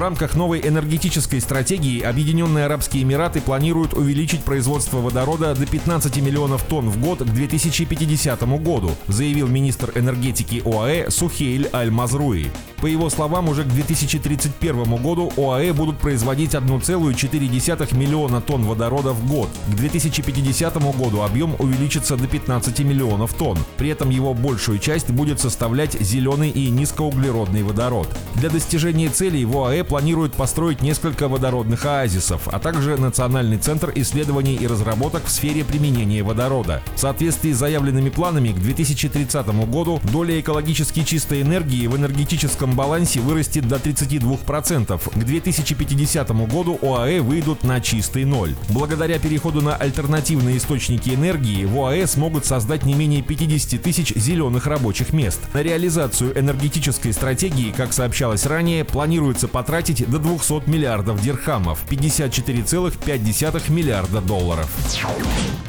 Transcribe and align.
В 0.00 0.02
рамках 0.02 0.34
новой 0.34 0.66
энергетической 0.66 1.42
стратегии 1.42 2.00
Объединенные 2.00 2.64
Арабские 2.64 3.02
Эмираты 3.02 3.42
планируют 3.42 3.92
увеличить 3.92 4.42
производство 4.42 4.96
водорода 4.96 5.54
до 5.54 5.66
15 5.66 6.22
миллионов 6.22 6.62
тонн 6.62 6.88
в 6.88 6.98
год 6.98 7.18
к 7.18 7.26
2050 7.26 8.40
году, 8.62 8.92
заявил 9.08 9.46
министр 9.46 9.92
энергетики 9.94 10.62
ОАЭ 10.64 11.10
Сухейль 11.10 11.68
Аль-Мазруи. 11.74 12.50
По 12.80 12.86
его 12.86 13.10
словам, 13.10 13.50
уже 13.50 13.64
к 13.64 13.66
2031 13.66 14.96
году 15.02 15.30
ОАЭ 15.36 15.74
будут 15.74 15.98
производить 15.98 16.54
1,4 16.54 17.94
миллиона 17.94 18.40
тонн 18.40 18.62
водорода 18.62 19.12
в 19.12 19.28
год. 19.28 19.50
К 19.70 19.74
2050 19.74 20.96
году 20.96 21.20
объем 21.20 21.56
увеличится 21.58 22.16
до 22.16 22.26
15 22.26 22.78
миллионов 22.80 23.34
тонн. 23.34 23.58
При 23.76 23.90
этом 23.90 24.08
его 24.08 24.32
большую 24.32 24.78
часть 24.78 25.10
будет 25.10 25.40
составлять 25.40 26.00
зеленый 26.00 26.48
и 26.48 26.70
низкоуглеродный 26.70 27.64
водород. 27.64 28.08
Для 28.36 28.48
достижения 28.48 29.10
целей 29.10 29.44
в 29.44 29.58
ОАЭ 29.58 29.84
планируют 29.90 30.34
построить 30.34 30.82
несколько 30.82 31.26
водородных 31.26 31.84
оазисов, 31.84 32.46
а 32.46 32.60
также 32.60 32.96
Национальный 32.96 33.58
центр 33.58 33.90
исследований 33.96 34.54
и 34.54 34.68
разработок 34.68 35.24
в 35.24 35.30
сфере 35.30 35.64
применения 35.64 36.22
водорода. 36.22 36.80
В 36.94 37.00
соответствии 37.00 37.52
с 37.52 37.56
заявленными 37.56 38.08
планами 38.08 38.52
к 38.52 38.60
2030 38.60 39.48
году 39.68 40.00
доля 40.12 40.38
экологически 40.38 41.02
чистой 41.02 41.42
энергии 41.42 41.88
в 41.88 41.96
энергетическом 41.96 42.76
балансе 42.76 43.18
вырастет 43.18 43.66
до 43.66 43.76
32%. 43.76 45.10
К 45.12 45.24
2050 45.24 46.30
году 46.48 46.78
ОАЭ 46.80 47.20
выйдут 47.20 47.64
на 47.64 47.80
чистый 47.80 48.24
ноль. 48.24 48.54
Благодаря 48.68 49.18
переходу 49.18 49.60
на 49.60 49.74
альтернативные 49.74 50.58
источники 50.58 51.10
энергии 51.10 51.64
в 51.64 51.76
ОАЭ 51.76 52.06
смогут 52.06 52.44
создать 52.44 52.84
не 52.84 52.94
менее 52.94 53.22
50 53.22 53.82
тысяч 53.82 54.14
зеленых 54.14 54.68
рабочих 54.68 55.12
мест. 55.12 55.40
На 55.52 55.64
реализацию 55.64 56.38
энергетической 56.38 57.12
стратегии, 57.12 57.74
как 57.76 57.92
сообщалось 57.92 58.46
ранее, 58.46 58.84
планируется 58.84 59.48
потратить 59.48 59.79
до 59.80 60.18
200 60.18 60.68
миллиардов 60.68 61.22
дирхамов, 61.22 61.84
54,5 61.88 63.72
миллиарда 63.72 64.20
долларов. 64.20 64.68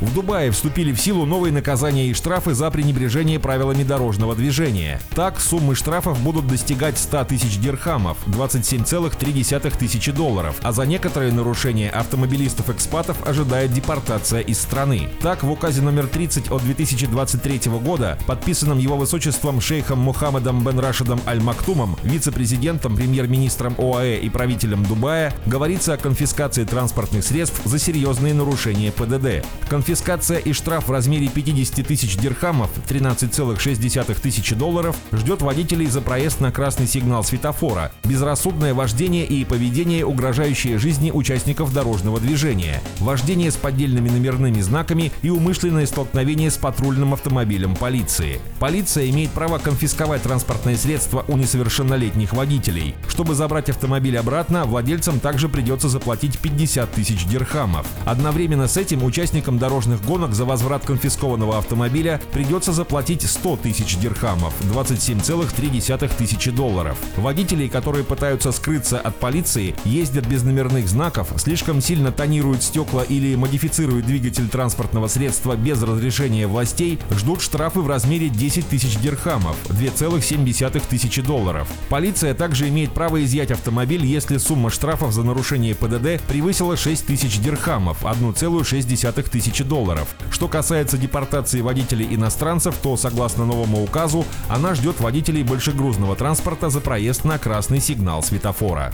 В 0.00 0.12
Дубае 0.14 0.50
вступили 0.50 0.92
в 0.92 1.00
силу 1.00 1.26
новые 1.26 1.52
наказания 1.52 2.08
и 2.08 2.14
штрафы 2.14 2.54
за 2.54 2.70
пренебрежение 2.70 3.38
правилами 3.38 3.84
дорожного 3.84 4.34
движения. 4.34 5.00
Так, 5.14 5.38
суммы 5.40 5.76
штрафов 5.76 6.18
будут 6.20 6.48
достигать 6.48 6.98
100 6.98 7.24
тысяч 7.26 7.58
дирхамов, 7.58 8.18
27,3 8.26 9.78
тысячи 9.78 10.10
долларов, 10.10 10.56
а 10.62 10.72
за 10.72 10.86
некоторые 10.86 11.32
нарушения 11.32 11.90
автомобилистов-экспатов 11.90 13.28
ожидает 13.28 13.72
депортация 13.72 14.40
из 14.40 14.58
страны. 14.58 15.08
Так, 15.20 15.44
в 15.44 15.50
указе 15.50 15.82
номер 15.82 16.08
30 16.08 16.50
от 16.50 16.62
2023 16.64 17.70
года, 17.80 18.18
подписанном 18.26 18.78
его 18.78 18.96
высочеством 18.96 19.60
шейхом 19.60 20.00
Мухаммедом 20.00 20.64
бен 20.64 20.80
Рашидом 20.80 21.20
Аль-Мактумом, 21.26 21.96
вице-президентом, 22.02 22.96
премьер-министром 22.96 23.74
ОАЭ 23.78 23.99
и 24.04 24.28
правителем 24.28 24.84
Дубая, 24.84 25.32
говорится 25.46 25.94
о 25.94 25.96
конфискации 25.96 26.64
транспортных 26.64 27.24
средств 27.24 27.60
за 27.64 27.78
серьезные 27.78 28.34
нарушения 28.34 28.90
ПДД. 28.90 29.46
Конфискация 29.68 30.38
и 30.38 30.52
штраф 30.52 30.88
в 30.88 30.90
размере 30.90 31.28
50 31.28 31.86
тысяч 31.86 32.16
дирхамов, 32.16 32.70
13,6 32.88 34.20
тысячи 34.20 34.54
долларов, 34.54 34.96
ждет 35.12 35.42
водителей 35.42 35.86
за 35.86 36.00
проезд 36.00 36.40
на 36.40 36.50
красный 36.50 36.86
сигнал 36.86 37.22
светофора, 37.22 37.92
безрассудное 38.04 38.74
вождение 38.74 39.26
и 39.26 39.44
поведение, 39.44 40.04
угрожающее 40.04 40.78
жизни 40.78 41.10
участников 41.10 41.72
дорожного 41.72 42.18
движения, 42.18 42.82
вождение 42.98 43.50
с 43.50 43.56
поддельными 43.56 44.08
номерными 44.08 44.60
знаками 44.60 45.12
и 45.22 45.30
умышленное 45.30 45.86
столкновение 45.86 46.50
с 46.50 46.56
патрульным 46.56 47.12
автомобилем 47.12 47.76
полиции. 47.76 48.40
Полиция 48.58 49.08
имеет 49.10 49.30
право 49.30 49.58
конфисковать 49.58 50.22
транспортные 50.22 50.76
средства 50.76 51.24
у 51.28 51.36
несовершеннолетних 51.36 52.32
водителей. 52.32 52.94
Чтобы 53.08 53.34
забрать 53.34 53.68
автомобиль 53.68 53.89
обратно, 54.16 54.64
владельцам 54.64 55.20
также 55.20 55.48
придется 55.48 55.88
заплатить 55.88 56.38
50 56.38 56.90
тысяч 56.92 57.24
дирхамов. 57.26 57.86
Одновременно 58.04 58.68
с 58.68 58.76
этим 58.76 59.02
участникам 59.02 59.58
дорожных 59.58 60.04
гонок 60.04 60.34
за 60.34 60.44
возврат 60.44 60.84
конфискованного 60.84 61.58
автомобиля 61.58 62.20
придется 62.32 62.72
заплатить 62.72 63.28
100 63.28 63.56
тысяч 63.56 63.96
дирхамов, 63.96 64.54
27,3 64.72 66.16
тысячи 66.16 66.50
долларов. 66.50 66.98
Водителей, 67.16 67.68
которые 67.68 68.04
пытаются 68.04 68.52
скрыться 68.52 69.00
от 69.00 69.16
полиции, 69.16 69.74
ездят 69.84 70.26
без 70.26 70.42
номерных 70.42 70.88
знаков, 70.88 71.32
слишком 71.36 71.80
сильно 71.80 72.12
тонируют 72.12 72.62
стекла 72.62 73.02
или 73.02 73.34
модифицируют 73.34 74.06
двигатель 74.06 74.48
транспортного 74.48 75.08
средства 75.08 75.56
без 75.56 75.82
разрешения 75.82 76.46
властей, 76.46 76.98
ждут 77.10 77.40
штрафы 77.40 77.80
в 77.80 77.88
размере 77.88 78.28
10 78.28 78.68
тысяч 78.68 78.98
дирхамов, 78.98 79.56
2,7 79.68 80.82
тысячи 80.88 81.22
долларов. 81.22 81.68
Полиция 81.88 82.34
также 82.34 82.68
имеет 82.68 82.92
право 82.92 83.24
изъять 83.24 83.50
автомобиль, 83.50 83.69
если 84.06 84.38
сумма 84.38 84.70
штрафов 84.70 85.12
за 85.12 85.22
нарушение 85.22 85.74
ПДД 85.74 86.22
превысила 86.26 86.76
6 86.76 87.06
тысяч 87.06 87.38
дирхамов, 87.38 88.04
1,6 88.04 89.30
тысячи 89.30 89.64
долларов. 89.64 90.08
Что 90.30 90.48
касается 90.48 90.98
депортации 90.98 91.60
водителей 91.60 92.14
иностранцев, 92.14 92.76
то, 92.82 92.96
согласно 92.96 93.46
новому 93.46 93.82
указу, 93.82 94.24
она 94.48 94.74
ждет 94.74 95.00
водителей 95.00 95.42
большегрузного 95.42 96.16
транспорта 96.16 96.70
за 96.70 96.80
проезд 96.80 97.24
на 97.24 97.38
красный 97.38 97.80
сигнал 97.80 98.22
светофора. 98.22 98.92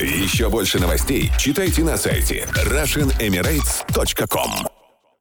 Еще 0.00 0.48
больше 0.48 0.78
новостей 0.78 1.30
читайте 1.38 1.84
на 1.84 1.96
сайте 1.96 2.46
RussianEmirates.com 2.54 4.77